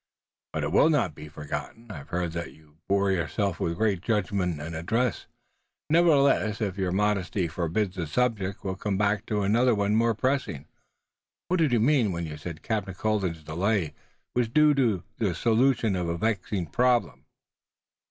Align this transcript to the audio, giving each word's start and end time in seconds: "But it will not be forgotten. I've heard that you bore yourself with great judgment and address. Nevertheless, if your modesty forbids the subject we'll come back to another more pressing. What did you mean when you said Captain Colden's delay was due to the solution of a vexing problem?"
"But 0.51 0.63
it 0.63 0.71
will 0.71 0.89
not 0.89 1.13
be 1.13 1.27
forgotten. 1.27 1.91
I've 1.91 2.09
heard 2.09 2.31
that 2.31 2.53
you 2.53 2.79
bore 2.89 3.11
yourself 3.11 3.59
with 3.59 3.77
great 3.77 4.01
judgment 4.01 4.59
and 4.59 4.73
address. 4.75 5.27
Nevertheless, 5.91 6.59
if 6.59 6.75
your 6.79 6.91
modesty 6.91 7.47
forbids 7.47 7.95
the 7.97 8.07
subject 8.07 8.63
we'll 8.63 8.77
come 8.77 8.97
back 8.97 9.27
to 9.27 9.43
another 9.43 9.75
more 9.75 10.15
pressing. 10.15 10.65
What 11.49 11.57
did 11.57 11.71
you 11.71 11.79
mean 11.79 12.11
when 12.11 12.25
you 12.25 12.37
said 12.37 12.63
Captain 12.63 12.95
Colden's 12.95 13.43
delay 13.43 13.93
was 14.33 14.49
due 14.49 14.73
to 14.73 15.03
the 15.19 15.35
solution 15.35 15.95
of 15.95 16.09
a 16.09 16.17
vexing 16.17 16.65
problem?" 16.71 17.25